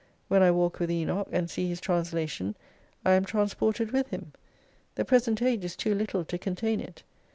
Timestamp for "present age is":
5.05-5.75